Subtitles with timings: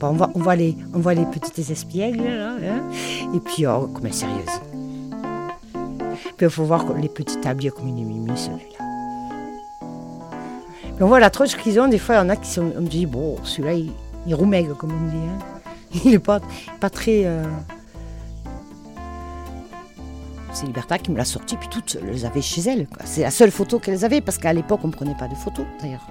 [0.00, 2.82] on, voit, on, les, on voit les petites espiègles, là, hein.
[3.34, 4.60] et puis, oh, comme sérieuse.
[6.36, 8.84] Puis il faut voir les petits tabliers comme il est mimi, celui-là.
[11.00, 12.82] on voit la troche qu'ils ont, des fois, il y en a qui sont, on
[12.82, 13.92] me dit, bon, celui-là, il,
[14.26, 15.16] il roumègue, comme on dit.
[15.16, 15.38] Hein.
[16.04, 16.40] Il n'est pas,
[16.80, 17.24] pas très...
[17.24, 17.44] Euh,
[20.58, 22.88] c'est Liberta qui me l'a sorti, puis toutes elles avaient chez elles.
[23.04, 25.64] C'est la seule photo qu'elles avaient, parce qu'à l'époque, on ne prenait pas de photos,
[25.80, 26.06] d'ailleurs.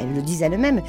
[0.00, 0.82] Elles le disent elles-mêmes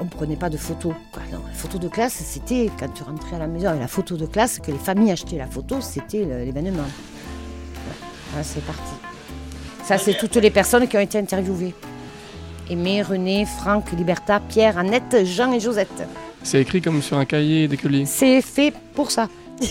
[0.00, 0.94] on ne prenait pas de photos.
[1.30, 3.74] Non, la photo de classe, c'était quand tu rentrais à la maison.
[3.74, 6.88] Et la photo de classe, que les familles achetaient la photo, c'était l'événement.
[8.30, 8.92] Voilà, c'est parti.
[9.84, 11.74] Ça, c'est toutes les personnes qui ont été interviewées.
[12.70, 16.08] Aimé, René, Franck, Liberta, Pierre, Annette, Jean et Josette.
[16.42, 19.28] C'est écrit comme sur un cahier d'écolier C'est fait pour ça.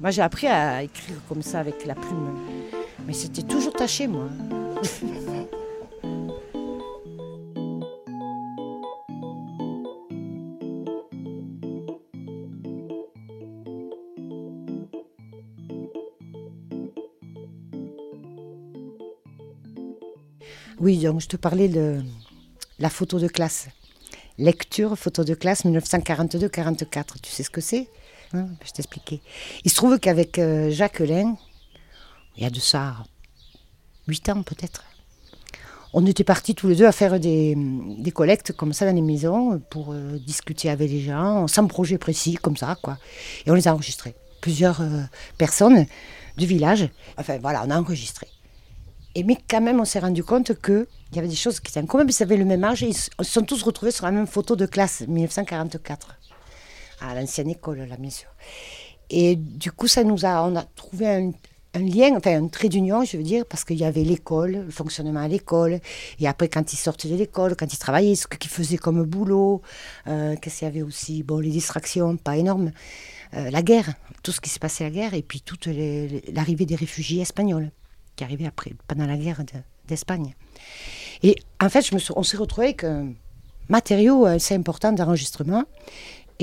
[0.00, 2.38] moi, j'ai appris à écrire comme ça avec la plume.
[3.06, 4.28] Mais c'était toujours taché, moi.
[20.80, 22.02] Oui, donc je te parlais de
[22.78, 23.68] la photo de classe.
[24.36, 27.20] Lecture, photo de classe 1942-44.
[27.22, 27.88] Tu sais ce que c'est?
[28.34, 29.20] Hein Je t'expliquer.
[29.64, 31.36] Il se trouve qu'avec euh, Jacqueline,
[32.36, 32.96] il y a de ça
[34.06, 34.84] 8 ans peut-être,
[35.96, 37.56] on était partis tous les deux à faire des,
[38.12, 42.34] collectes comme ça dans les maisons pour euh, discuter avec les gens, sans projet précis,
[42.34, 42.98] comme ça, quoi.
[43.46, 44.16] Et on les a enregistrés.
[44.40, 45.02] Plusieurs euh,
[45.38, 45.86] personnes
[46.36, 46.88] du village.
[47.16, 48.26] Enfin voilà, on a enregistré.
[49.14, 51.78] Et mais quand même, on s'est rendu compte qu'il y avait des choses qui étaient
[51.78, 54.10] en commun, ils avaient le même âge et ils se sont tous retrouvés sur la
[54.10, 56.18] même photo de classe, 1944,
[57.00, 58.28] à l'ancienne école, là, bien sûr.
[59.10, 61.32] Et du coup, ça nous a, on a trouvé un,
[61.78, 65.20] lien, enfin un trait d'union, je veux dire, parce qu'il y avait l'école, le fonctionnement
[65.20, 65.80] à l'école,
[66.20, 69.60] et après quand ils sortaient de l'école, quand ils travaillaient, ce qu'ils faisaient comme boulot,
[70.06, 72.70] euh, qu'est-ce qu'il y avait aussi, bon, les distractions, pas énormes,
[73.34, 73.92] euh, la guerre,
[74.22, 75.66] tout ce qui s'est passé à la guerre, et puis toute
[76.32, 77.70] l'arrivée des réfugiés espagnols
[78.14, 79.42] qui arrivait après, pendant la guerre
[79.88, 80.34] d'Espagne.
[81.24, 83.12] et en fait, je me on s'est retrouvé avec un
[83.68, 85.64] matériau assez important d'enregistrement.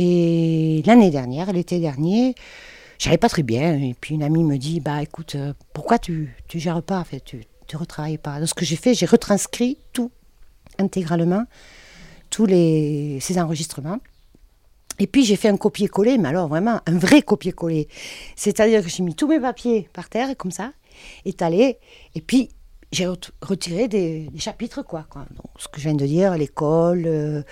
[0.03, 2.33] Et l'année dernière, l'été dernier,
[2.97, 3.75] j'allais pas très bien.
[3.75, 7.19] Et puis une amie me dit Bah écoute, euh, pourquoi tu ne gères pas fait,
[7.19, 8.39] Tu ne retravailles pas?
[8.39, 10.09] Donc ce que j'ai fait, j'ai retranscrit tout
[10.79, 11.43] intégralement,
[12.31, 13.99] tous les, ces enregistrements.
[14.97, 17.87] Et puis j'ai fait un copier-coller, mais alors vraiment un vrai copier-coller.
[18.35, 20.73] C'est-à-dire que j'ai mis tous mes papiers par terre, comme ça,
[21.25, 21.77] étalé.
[22.15, 22.49] Et puis,
[22.91, 25.05] j'ai retiré des, chapitres, quoi.
[25.15, 27.43] Donc, ce que je viens de dire, l'école, euh,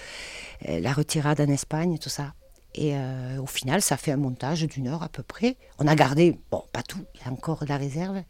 [0.68, 2.34] la retirade en Espagne, tout ça.
[2.76, 5.58] Et euh, au final, ça fait un montage d'une heure à peu près.
[5.80, 8.22] On a gardé, bon, pas tout, il y a encore de la réserve.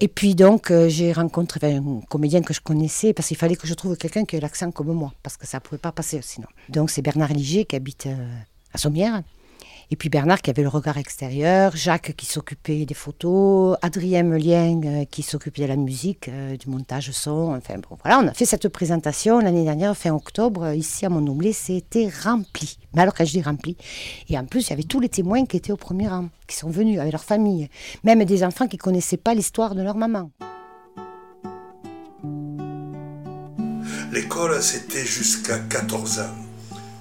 [0.00, 3.66] Et puis donc, euh, j'ai rencontré un comédien que je connaissais, parce qu'il fallait que
[3.66, 6.20] je trouve quelqu'un qui ait l'accent comme moi, parce que ça ne pouvait pas passer
[6.22, 6.48] sinon.
[6.70, 8.08] Donc c'est Bernard Ligier qui habite
[8.72, 9.22] à Sommières.
[9.92, 14.80] Et puis Bernard qui avait le regard extérieur, Jacques qui s'occupait des photos, Adrien Melien
[14.84, 17.56] euh, qui s'occupait de la musique, euh, du montage son.
[17.56, 21.52] Enfin bon, voilà, on a fait cette présentation l'année dernière, fin octobre, ici à Montoublé,
[21.52, 22.78] c'était rempli.
[22.94, 23.76] Mais alors quand je dis rempli,
[24.28, 26.56] et en plus il y avait tous les témoins qui étaient au premier rang, qui
[26.56, 27.68] sont venus avec leur famille,
[28.04, 30.30] même des enfants qui connaissaient pas l'histoire de leur maman.
[34.12, 36.49] L'école, c'était jusqu'à 14 ans.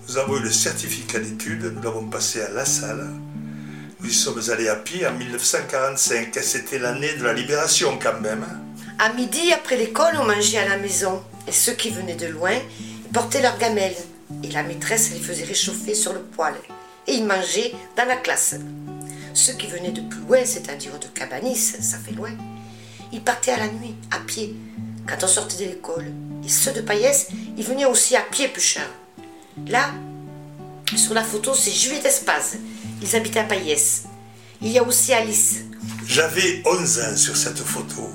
[0.09, 3.07] Nous avons eu le certificat d'études, nous l'avons passé à La Salle.
[3.99, 8.43] Nous y sommes allés à pied en 1945, c'était l'année de la libération quand même.
[8.97, 11.21] À midi, après l'école, on mangeait à la maison.
[11.47, 12.57] Et ceux qui venaient de loin,
[13.13, 13.95] portaient leurs gamelles.
[14.43, 16.57] Et la maîtresse les faisait réchauffer sur le poêle.
[17.05, 18.55] Et ils mangeaient dans la classe.
[19.35, 22.31] Ceux qui venaient de plus loin, c'est-à-dire de Cabanis, ça fait loin,
[23.13, 24.55] ils partaient à la nuit, à pied,
[25.07, 26.11] quand on sortait de l'école.
[26.43, 28.89] Et ceux de Paillès, ils venaient aussi à pied, cher.
[29.67, 29.91] Là,
[30.95, 32.57] sur la photo, c'est Juliette Espaz.
[33.01, 34.03] Ils habitent à Paillès.
[34.61, 35.63] Il y a aussi Alice.
[36.05, 38.09] J'avais 11 ans sur cette photo.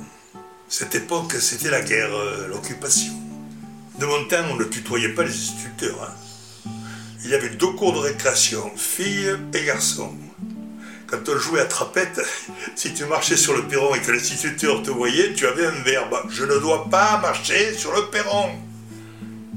[0.68, 3.12] Cette époque, c'était la guerre, euh, l'occupation.
[3.98, 6.02] De mon temps, on ne tutoyait pas les instituteurs.
[6.02, 6.70] Hein.
[7.24, 10.12] Il y avait deux cours de récréation, filles et garçons.
[11.06, 12.20] Quand on jouait à trapette,
[12.74, 16.16] si tu marchais sur le perron et que l'instituteur te voyait, tu avais un verbe.
[16.28, 18.50] Je ne dois pas marcher sur le perron.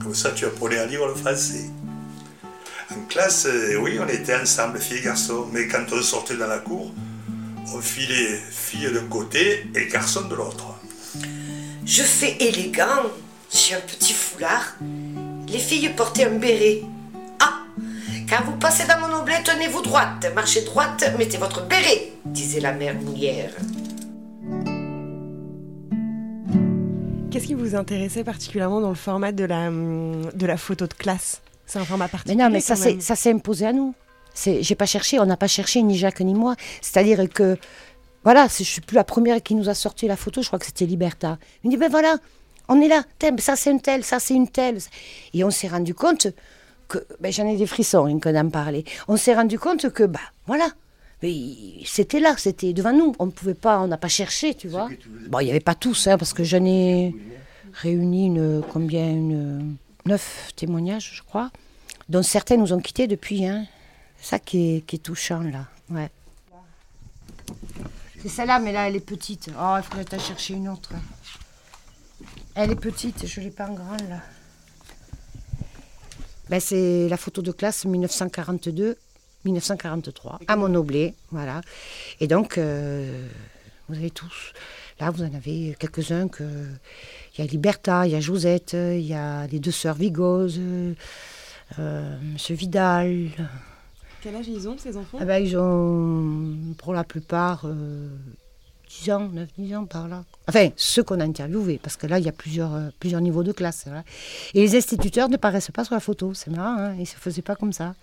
[0.02, 1.66] Comme ça, tu apprenais à lire le français.
[2.98, 5.48] En classe, euh, oui, on était ensemble, filles et garçons.
[5.52, 6.92] Mais quand on sortait dans la cour,
[7.74, 10.66] on filait filles d'un côté et garçons de l'autre.
[11.86, 13.04] Je fais élégant.
[13.54, 14.76] J'ai un petit foulard.
[15.48, 16.82] Les filles portaient un béret.
[17.40, 17.60] Ah
[18.30, 20.26] Quand vous passez dans mon oblet, tenez-vous droite.
[20.34, 23.52] Marchez droite, mettez votre béret, disait la mère mouillère.
[27.32, 30.94] Qu'est-ce qui vous intéressait particulièrement dans le format de la, hum, de la photo de
[30.94, 31.42] classe?
[31.68, 33.02] C'est un format Mais particulier non, mais ça s'est même.
[33.02, 33.94] ça s'est imposé à nous.
[34.34, 36.56] C'est, j'ai pas cherché, on n'a pas cherché ni Jacques ni moi.
[36.82, 37.58] C'est-à-dire que,
[38.24, 40.42] voilà, je suis plus la première qui nous a sorti la photo.
[40.42, 41.38] Je crois que c'était Liberta.
[41.64, 42.18] Il me dit ben voilà,
[42.68, 43.04] on est là.
[43.40, 44.80] Ça c'est une telle, ça c'est une telle.
[45.34, 46.28] Et on s'est rendu compte
[46.88, 48.86] que, ben j'en ai des frissons rien que d'en parler.
[49.08, 50.70] On s'est rendu compte que, bah voilà,
[51.24, 51.34] mais
[51.86, 53.14] c'était là, c'était devant nous.
[53.20, 54.88] On ne pouvait pas, on n'a pas cherché, tu vois.
[55.30, 57.16] Bon, il n'y avait pas tous, hein, parce que j'en ai
[57.74, 61.52] réuni une, combien, une, neuf témoignages, je crois
[62.10, 63.46] dont certains nous ont quittés depuis.
[63.46, 63.66] Hein.
[64.20, 65.68] C'est ça qui est, touchant, là.
[68.22, 69.50] C'est celle-là, mais là, elle est petite.
[69.60, 70.92] Oh, il faudrait t'en chercher une autre.
[72.56, 74.22] Elle est petite, je ne l'ai pas en grande, là.
[76.50, 78.96] Ben, c'est la photo de classe 1942-1943,
[80.48, 81.60] à Monoblé, voilà.
[82.22, 83.28] Et donc, euh,
[83.90, 84.54] vous avez tous.
[85.00, 86.44] Là, vous en avez quelques-uns que...
[87.38, 90.60] Il y a Liberta, il y a Josette, il y a les deux sœurs Vigose,
[90.60, 93.30] euh, Monsieur Vidal.
[94.22, 95.20] Quel âge ils ont, ces enfants?
[95.22, 98.10] Ah ben, ils ont, pour la plupart, euh,
[98.90, 100.24] 10 ans, 9, 10 ans par là.
[100.48, 103.44] Enfin, ceux qu'on a interviewés, parce que là, il y a plusieurs, euh, plusieurs niveaux
[103.44, 103.84] de classe.
[103.86, 104.04] voilà.
[104.56, 106.34] Et les instituteurs ne paraissent pas sur la photo.
[106.34, 107.94] C'est marrant, hein, ils ne se faisaient pas comme ça.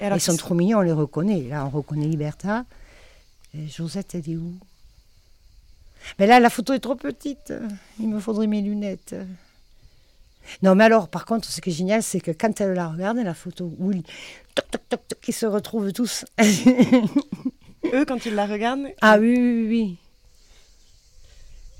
[0.00, 1.48] Et alors, ils sont trop mignons, on les reconnaît.
[1.48, 2.64] Là, on reconnaît Liberta.
[3.54, 4.54] Et Josette, elle est où?
[6.18, 7.52] Mais là, la photo est trop petite.
[8.00, 9.14] Il me faudrait mes lunettes.
[10.62, 13.18] Non, mais alors, par contre, ce qui est génial, c'est que quand elle la regarde,
[13.18, 14.02] la photo, où ils,
[14.54, 16.24] toc, toc, toc, toc, ils se retrouvent tous.
[17.92, 19.96] Eux, quand ils la regardent, ah oui, oui, oui.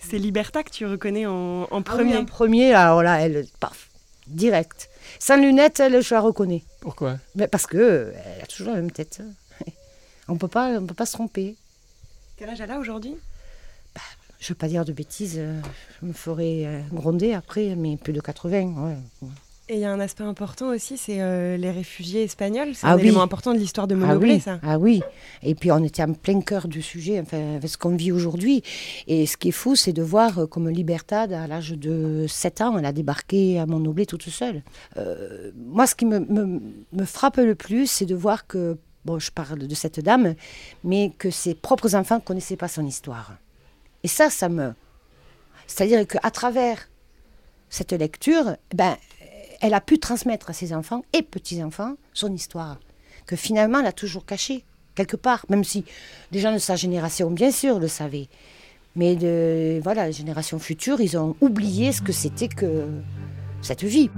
[0.01, 2.17] c'est Liberta que tu reconnais en, en Ah oui, premier.
[2.17, 3.89] en premier, alors là, elle, paf,
[4.27, 4.91] direct.
[5.19, 6.63] Sans lunettes, elle, je la reconnais.
[6.81, 7.17] Pourquoi?
[7.35, 9.23] Mais parce que elle a toujours la même tête.
[10.29, 11.57] On peut pas, on peut pas se tromper.
[12.37, 13.17] Quel âge elle a aujourd'hui?
[14.39, 15.61] Je veux pas dire de bêtises, euh,
[16.01, 18.75] je me ferais euh, gronder après, mais plus de 80.
[18.87, 19.29] ouais.
[19.71, 22.75] Et il y a un aspect important aussi, c'est euh, les réfugiés espagnols.
[22.75, 23.03] C'est Ah un oui.
[23.03, 24.59] élément important de l'histoire de Ah Monoblé, oui, ça.
[24.63, 25.03] ah oui.
[25.43, 28.63] Et puis on était en plein cœur du sujet, enfin, avec ce qu'on vit aujourd'hui.
[29.09, 32.63] Et ce qui est fou, c'est de voir euh, comme Libertad, à l'âge de 7
[32.63, 34.63] ans, elle a débarqué à Montnoblé toute seule.
[34.97, 36.63] Euh, moi, ce qui me, me-
[36.93, 40.35] me frappe le plus, c'est de voir que, bon, je parle de cette dame,
[40.83, 43.33] mais que ses propres enfants ne connaissaient pas son histoire.
[44.05, 44.73] Et ça, ça me...
[45.67, 46.89] C'est-à-dire qu'à travers
[47.69, 48.97] cette lecture, ben,
[49.61, 52.79] elle a pu transmettre à ses enfants et petits-enfants son histoire,
[53.27, 54.65] que finalement elle a toujours cachée,
[54.95, 55.85] quelque part, même si
[56.33, 58.29] des gens de sa génération, bien sûr, le savaient.
[58.97, 62.89] Mais de, voilà, les générations futures, ils ont oublié ce que c'était que
[63.63, 64.11] cette vie.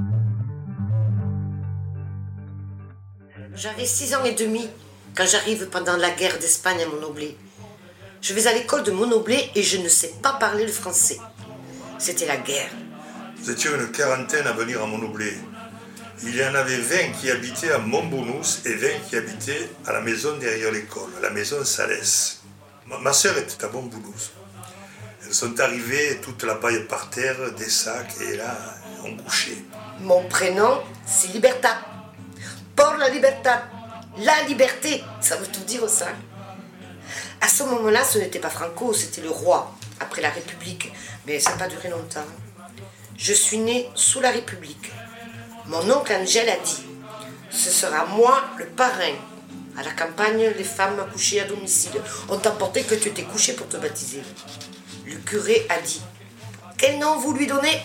[3.55, 4.69] J'avais six ans et demi
[5.15, 7.37] quand j'arrive pendant la guerre d'Espagne à Monoblé.
[8.23, 11.19] Je vais à l'école de Monoblé et je ne sais pas parler le français.
[11.99, 12.71] C'était la guerre.
[13.39, 15.33] Nous étions une quarantaine à venir à Monoblé.
[16.23, 20.03] Il y en avait 20 qui habitaient à Montbounous et 20 qui habitaient à la
[20.03, 22.43] maison derrière l'école, à la maison Salès.
[22.87, 24.33] Ma, ma sœur était à Montbounous.
[25.27, 28.55] Elles sont arrivées, toute la paille par terre, des sacs, et là,
[29.03, 29.65] on couchait.
[30.01, 31.77] Mon prénom, c'est Libertad.
[32.77, 33.61] Por la libertad.
[34.19, 35.03] La liberté.
[35.21, 36.09] Ça veut tout dire ça.
[37.41, 40.93] À ce moment-là, ce n'était pas Franco, c'était le roi, après la République.
[41.27, 42.25] Mais ça n'a pas duré longtemps.
[43.17, 44.91] Je suis née sous la République.
[45.67, 46.83] Mon oncle Angèle a dit
[47.51, 49.15] Ce sera moi le parrain.
[49.79, 53.69] À la campagne, les femmes accouchées à domicile ont apporté que tu étais couché pour
[53.69, 54.23] te baptiser.
[55.07, 56.03] Le curé a dit
[56.77, 57.83] Quel nom vous lui donnez?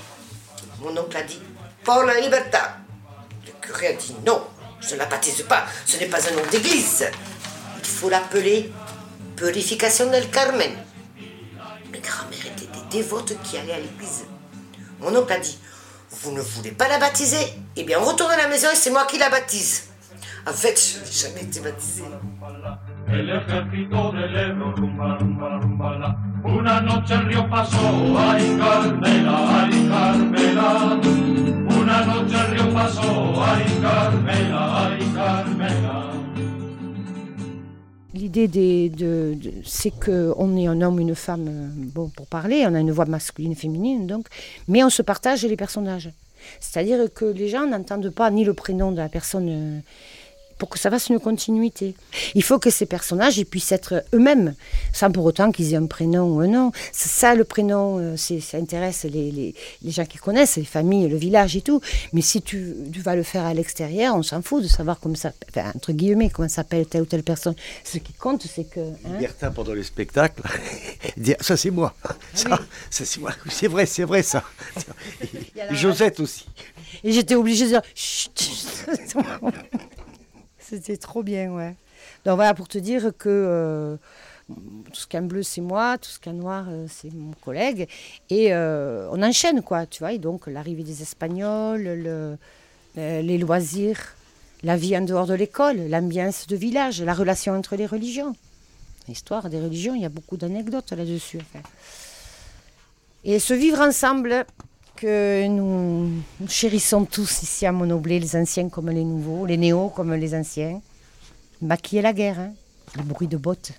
[0.82, 1.40] Mon oncle a dit
[1.84, 2.58] Pour la liberté.
[3.46, 4.46] Le curé a dit Non,
[4.82, 7.10] je ne la baptise pas, ce n'est pas un nom d'église.
[7.80, 8.72] Il faut l'appeler
[9.36, 10.72] Purification del Carmen.
[11.92, 14.26] Mes grand-mères étaient des dévotes qui allaient à l'église.
[15.02, 15.58] Mon oncle a dit
[16.22, 17.46] Vous ne voulez pas la baptiser?
[17.76, 19.90] Eh bien, retourne à la maison et c'est moi qui la baptise.
[20.48, 22.04] En fait, je n'ai jamais été baptisée.
[26.48, 31.00] Una noche ay Carmela, ay Carmela.
[31.68, 36.15] Una noche el río pasó, ay Carmela, ay Carmela.
[38.26, 38.92] L'idée
[39.64, 43.06] c'est qu'on est un homme, une femme, euh, bon, pour parler, on a une voix
[43.06, 44.26] masculine féminine, donc,
[44.68, 46.10] mais on se partage les personnages.
[46.60, 49.80] C'est-à-dire que les gens n'entendent pas ni le prénom de la personne euh,
[50.58, 51.96] pour que ça fasse une continuité.
[52.34, 54.56] Il faut que ces personnages ils puissent être eux-mêmes,
[54.94, 56.72] sans pour autant qu'ils aient un prénom ou un nom.
[56.92, 61.08] C'est ça, le prénom, euh, ça intéresse les, les- les gens qui connaissent, les familles,
[61.10, 61.82] le village et tout.
[62.14, 65.16] Mais si tu, tu vas le faire à l'extérieur, on s'en fout de savoir comment
[65.16, 67.56] ça, enfin, entre guillemets, comment s'appelle telle ou telle personne.
[67.84, 68.80] Ce qui compte, c'est que...
[68.80, 70.42] hein, Bertin, pendant le spectacle,
[71.18, 71.94] dire Ça, c'est moi.
[72.34, 72.66] Ça, oui.
[72.90, 73.32] ça c'est moi.
[73.50, 74.44] C'est vrai, c'est vrai, ça.
[75.72, 76.46] Josette aussi.
[77.04, 78.32] Et j'étais obligée de dire Chut
[80.68, 81.76] C'était trop bien, ouais.
[82.26, 83.96] Donc voilà, pour te dire que euh,
[84.48, 87.88] tout ce en bleu, c'est moi, tout ce en noir, euh, c'est mon collègue.
[88.30, 90.14] Et euh, on enchaîne, quoi, tu vois.
[90.14, 92.38] Et donc, l'arrivée des Espagnols, le-
[92.96, 94.00] les loisirs,
[94.64, 98.36] la vie en dehors de l'école, l'ambiance de village, la relation entre les religions.
[99.08, 101.40] L'histoire des religions, il y a beaucoup d'anecdotes là-dessus.
[103.24, 104.46] Et ce vivre ensemble
[104.96, 106.12] que nous,
[106.48, 110.82] chérissons tous ici à Monoblé, les anciens comme les nouveaux, les néos comme les anciens.
[111.62, 112.54] Maquiller la guerre, hein.
[112.98, 113.72] les bruits de bottes,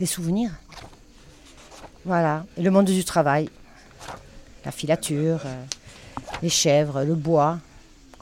[0.00, 0.52] les souvenirs.
[2.04, 3.50] Voilà, et le monde du travail,
[4.64, 5.64] la filature, euh,
[6.42, 7.58] les chèvres, le bois.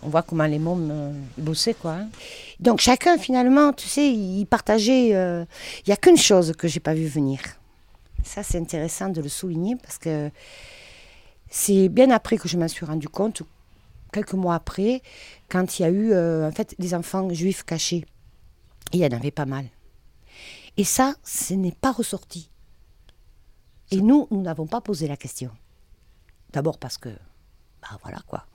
[0.02, 1.92] On voit comment les mômes euh, bossaient, quoi.
[1.92, 2.08] hein.
[2.61, 5.14] Donc chacun, finalement, tu sais, il partageait.
[5.14, 5.44] euh,
[5.87, 7.40] Il n'y a qu'une chose que j'ai pas vu venir.
[8.25, 10.30] Ça, c'est intéressant de le souligner parce que
[11.49, 13.43] c'est bien après que je m'en suis rendu compte,
[14.12, 15.03] quelques mois après,
[15.49, 18.05] quand il y a eu euh, en fait des enfants juifs cachés.
[18.93, 19.67] Et il y en avait pas mal.
[20.76, 22.50] Et ça, ce n'est pas ressorti.
[23.91, 25.50] Et nous, nous n'avons pas posé la question.
[26.53, 27.09] D'abord parce que,
[27.83, 28.47] bah voilà quoi.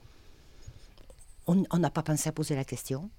[1.48, 3.10] On n'a pas pensé à poser la question.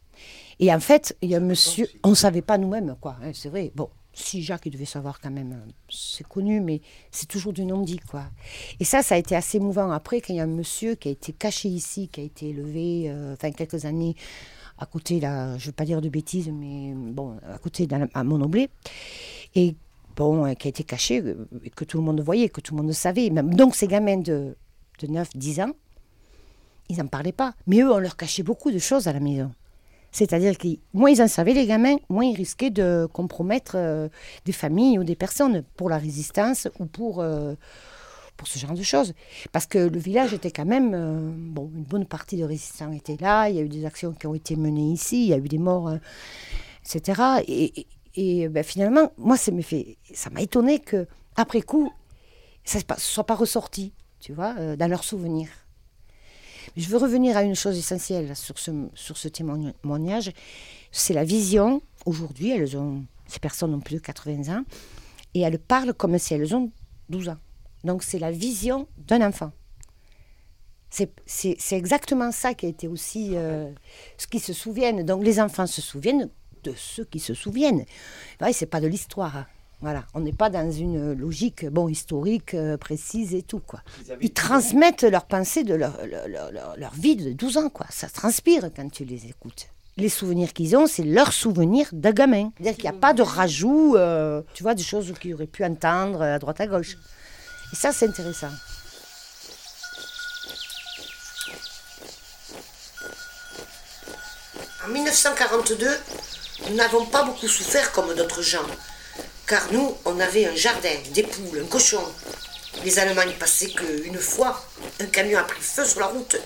[0.58, 3.32] Et en fait, il y a un monsieur, on ne savait pas nous-mêmes, quoi, hein,
[3.34, 3.72] c'est vrai.
[3.74, 7.64] Bon, si Jacques, il devait savoir quand même, euh, c'est connu, mais c'est toujours du
[7.64, 8.24] non-dit, quoi.
[8.80, 11.08] Et ça, ça a été assez mouvant après, quand il y a un monsieur qui
[11.08, 14.14] a été caché ici, qui a été élevé, euh, enfin, quelques années
[14.78, 18.06] à côté, là, je ne veux pas dire de bêtises, mais bon, à côté, dans
[18.14, 18.68] à Monoblé,
[19.54, 19.76] et
[20.16, 21.22] bon, euh, qui a été caché,
[21.76, 23.30] que tout le monde voyait, que tout le monde savait.
[23.30, 24.56] Même- Donc, ces gamins de,
[24.98, 25.72] de 9, 10 ans,
[26.88, 27.54] ils n'en parlaient pas.
[27.66, 29.52] Mais eux, on leur cachait beaucoup de choses à la maison.
[30.12, 34.08] C'est-à-dire que moins ils en savaient, les gamins, moins ils risquaient de compromettre euh,
[34.44, 37.54] des familles ou des personnes pour la résistance ou pour, euh,
[38.36, 39.14] pour ce genre de choses.
[39.52, 40.92] Parce que le village était quand même.
[40.94, 44.12] euh, bon, une bonne partie de résistants étaient là, il y a eu des actions
[44.12, 45.92] qui ont été menées ici, il y a eu des morts,
[46.84, 47.42] etc.
[47.48, 51.90] Et, et- ben, finalement, moi, ça m'a fait- ça étonné que après coup,
[52.64, 55.48] ça ne soit pas ressorti, tu vois, dans leurs souvenirs.
[56.76, 60.32] Je veux revenir à une chose essentielle sur ce, témoignage.
[60.90, 61.82] C'est la vision.
[62.06, 64.64] Aujourd'hui, elles ont, ces personnes ont plus de 80 ans
[65.34, 66.70] et elles parlent comme si elles ont
[67.10, 67.38] 12 ans.
[67.84, 69.52] Donc c'est la vision d'un enfant.
[70.88, 73.72] C'est exactement ça qui a été aussi euh,
[74.18, 75.04] ce qui se souviennent.
[75.04, 76.30] Donc les enfants se souviennent
[76.64, 77.84] de ceux qui se souviennent.
[78.40, 79.46] Ouais, c'est pas de l'histoire.
[79.82, 83.80] Voilà, on n'est pas dans une logique bon historique euh, précise et tout quoi.
[84.20, 87.86] Ils transmettent leurs pensées de leur, leur, leur- leur- leur vie de 12 ans quoi.
[87.90, 89.66] Ça transpire quand tu les écoutes.
[89.96, 92.50] Les souvenirs qu'ils ont, c'est leurs souvenirs de gamin.
[92.56, 95.64] C'est-à-dire qu'il n'y a pas de rajout, euh, tu vois, des choses qu'ils auraient pu
[95.64, 96.96] entendre à droite à gauche.
[97.72, 98.48] Et ça, c'est intéressant.
[104.84, 105.88] En 1942,
[106.68, 108.66] nous n'avons pas beaucoup souffert comme d'autres gens,
[109.52, 112.02] car nous, on avait un jardin, des poules, un cochon.
[112.86, 114.58] Les Allemands n'y passaient qu'une fois.
[114.98, 116.38] Un camion a pris feu sur la route.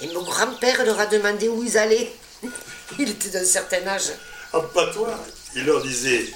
[0.00, 2.12] Et mon grand-père leur a demandé où ils allaient.
[3.00, 4.12] Il était d'un certain âge.
[4.52, 5.18] En patois,
[5.56, 6.26] il leur disait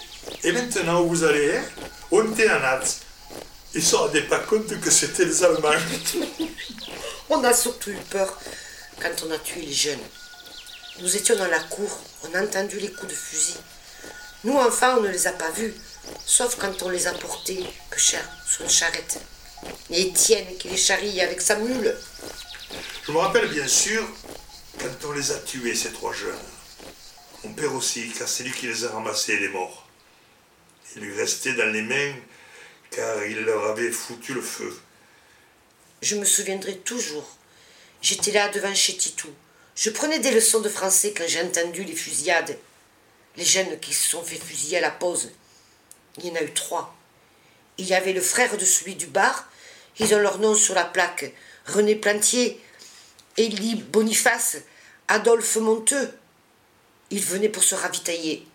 [0.43, 1.63] Et maintenant, où vous allez hein?
[2.11, 2.97] On était en hâte.
[3.73, 5.71] Ils ne se rendaient pas compte que c'était les Allemands.
[7.31, 8.41] On a surtout eu peur
[9.01, 10.05] quand on a tué les jeunes.
[11.01, 13.57] Nous étions dans la cour, on a entendu les coups de fusil.
[14.45, 15.73] Nous, enfants, on ne les a pas vus,
[16.27, 19.21] sauf quand on les a portés, que cher, sur une charrette.
[19.91, 21.97] Et Étienne qui les charrie avec sa mule.
[23.07, 24.07] Je me rappelle bien sûr
[24.81, 26.35] quand on les a tués, ces trois jeunes.
[27.45, 29.89] Mon père aussi, car c'est lui qui les a ramassés, les morts.
[30.95, 32.15] Il lui restait dans les mains,
[32.91, 34.77] car il leur avait foutu le feu.
[36.03, 37.37] Je me souviendrai toujours.
[38.01, 39.29] J'étais là devant chez Titou.
[39.75, 42.59] Je prenais des leçons de français quand j'ai entendu les fusillades.
[43.37, 45.31] Les jeunes qui se sont fait fusiller à la pause.
[46.19, 46.95] Il y en a eu trois.
[47.79, 49.49] Il y avait le frère de celui du bar.
[49.99, 51.33] Ils ont leur nom sur la plaque.
[51.67, 52.61] René Plantier,
[53.37, 54.59] Élie Boniface,
[55.09, 56.13] Adolphe Monteux.
[57.11, 58.47] Ils venaient pour se ravitailler.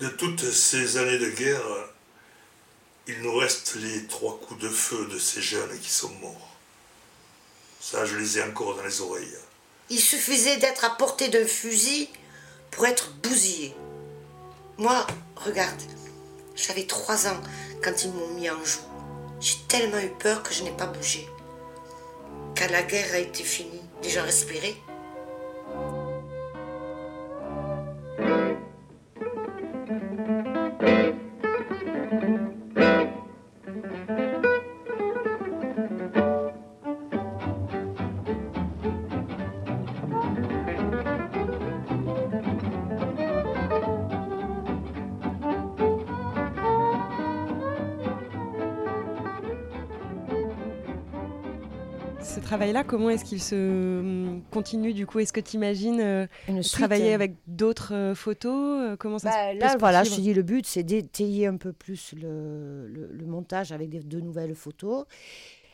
[0.00, 1.88] De toutes ces années de guerre,
[3.06, 6.56] il nous reste les trois coups de feu de ces jeunes qui sont morts.
[7.80, 9.36] Ça, je les ai encore dans les oreilles.
[9.90, 12.08] Il suffisait d'être à portée d'un fusil
[12.70, 13.74] pour être bousillé.
[14.78, 15.80] Moi, regarde,
[16.56, 17.40] j'avais trois ans
[17.82, 18.80] quand ils m'ont mis en joue.
[19.40, 21.28] J'ai tellement eu peur que je n'ai pas bougé.
[22.56, 24.76] Quand la guerre a été finie, les gens respiraient.
[52.44, 53.54] Travail-là, comment est-ce qu'il se
[54.00, 55.18] hum, continue du coup?
[55.18, 56.00] Est-ce que tu imagines
[56.62, 60.10] suite, travailler euh, avec d'autres euh, photos euh, Comment ça Bah, se là, voilà, je
[60.10, 64.00] te dis, le but, c'est d'étayer un peu plus le, le- le montage avec des-
[64.00, 65.04] de nouvelles photos.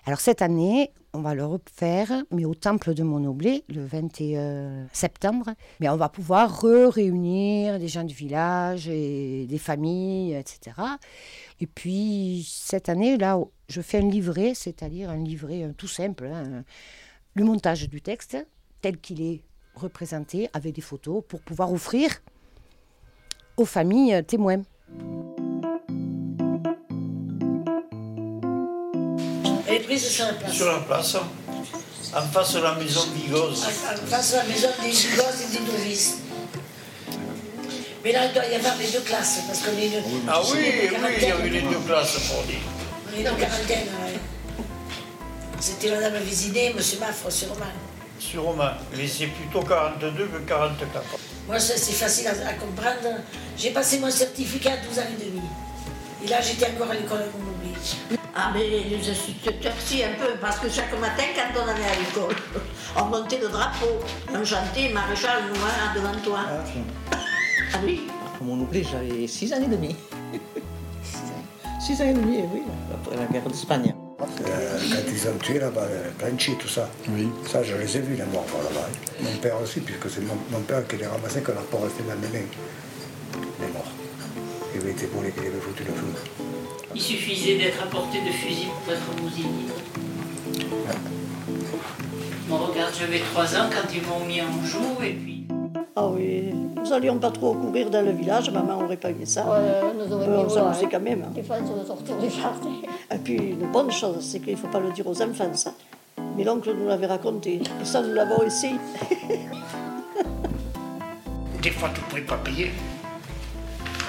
[0.07, 5.51] Alors, cette année, on va le refaire, mais au Temple de Monoblé, le 21 septembre.
[5.81, 10.77] Mais on va pouvoir réunir des gens du village et des familles, etc.
[11.61, 13.39] Et puis, cette année, là,
[13.69, 16.65] je fais un livret, c'est-à-dire un livret euh, tout simple, hein,
[17.35, 18.37] le montage du texte,
[18.81, 19.43] tel qu'il est
[19.75, 22.23] représenté, avec des photos, pour pouvoir offrir
[23.57, 24.63] aux familles euh, témoins.
[29.91, 30.53] Prise sur la place.
[30.53, 33.65] Sur la place, en face de la maison Bigos.
[33.65, 36.19] En face de la maison des Gigos et des novices.
[38.05, 40.29] Mais là, il doit y avoir les deux classes, parce qu'on est une.
[40.29, 42.61] Ah oui, oui, il y a eu les deux classes pour dire.
[43.09, 44.65] On est une quarantaine, ouais.
[45.59, 47.73] C'était Madame Vésiné, Monsieur Maffre, sur Romain.
[48.21, 48.75] Sur Romain.
[48.97, 51.05] Mais c'est plutôt 42 que 44.
[51.49, 53.19] Moi, ça, c'est facile à, à comprendre.
[53.59, 55.43] J'ai passé mon certificat à 12 ans et demi.
[56.25, 58.20] Et là, j'étais encore à l'école à Montgomery.
[58.35, 61.97] Ah, mais les instituteurs, si, un peu, parce que chaque matin, quand on allait à
[61.99, 62.37] l'école,
[62.97, 63.99] on montait le drapeau,
[64.33, 66.41] on chantait Maréchal Noir devant toi.
[67.73, 68.03] Ah oui
[68.41, 69.97] À mon oubli, j'avais 6 ans et demi.
[71.81, 72.63] 6 ans et demi, oui,
[72.95, 73.95] après la guerre d'Espagne.
[74.21, 76.89] Euh, quand ils ont tué là-bas, euh, Planchi, tout ça.
[77.09, 77.29] Oui.
[77.51, 78.89] Ça, je les ai vus, les morts là-bas.
[79.23, 82.03] Mon père aussi, puisque c'est mon, mon père qui les ramassait quand la porte restait
[82.03, 82.47] dans mes mains.
[83.61, 83.91] Les morts.
[84.75, 86.50] Il avait été brûlé, qu'il avait foutu le feu.
[86.95, 89.47] Il suffisait d'être à portée de fusil pour être bousillé.
[92.49, 95.47] Bon, regarde, j'avais 3 ans quand ils m'ont mis en joue et puis.
[95.95, 99.45] Ah oui, nous n'allions pas trop courir dans le village, maman aurait pas aimé ça.
[99.45, 101.23] nous Euh, on s'amusait quand même.
[101.23, 101.33] hein.
[101.35, 102.71] Des fois, on sortait du jardin.
[103.13, 105.73] Et puis, une bonne chose, c'est qu'il ne faut pas le dire aux enfants, ça.
[106.37, 107.61] Mais l'oncle nous l'avait raconté.
[107.81, 108.77] Et ça, nous l'avons essayé.
[111.63, 112.71] Des fois, tu ne pouvais pas payer.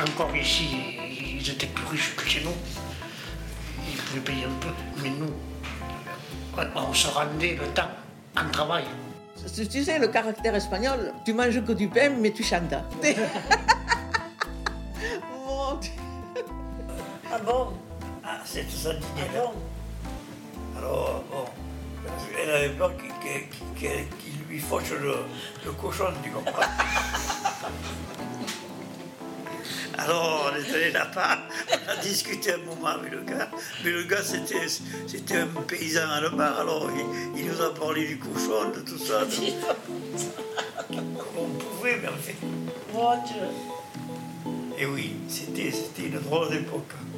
[0.02, 0.68] Encore ici,
[1.42, 2.54] ils étaient plus riches que chez nous.
[3.90, 4.70] Ils pouvaient payer un peu.
[5.02, 5.34] Mais nous,
[6.76, 7.90] on se rendait le temps
[8.38, 8.86] en travail.
[9.72, 12.76] Tu sais, le caractère espagnol, tu manges que du pain, mais tu chantes.
[15.48, 15.92] Mon Dieu.
[17.34, 17.70] Ah bon?
[18.24, 19.28] Ah, c'est tout ça Ah dîner.
[19.34, 19.52] bon?
[20.78, 21.46] Alors, bon,
[22.40, 25.16] elle avait peur qu'il lui fauche le,
[25.66, 26.62] le cochon, tu comprends
[30.04, 31.40] Alors, on est allé là-bas,
[31.72, 33.50] on a discuté un moment avec le gars,
[33.84, 36.90] mais le gars, c'était c'était un paysan allemand, alors
[37.36, 39.26] il, il nous a parlé du cochon, de tout ça.
[39.26, 40.98] de-
[41.38, 42.36] on pouvait, mais en fait.
[42.94, 43.48] Mon Dieu.
[44.78, 46.94] Et oui, c'était c'était une drôle d'époque.
[46.94, 47.11] Ouais, c'était une drôle d'époque.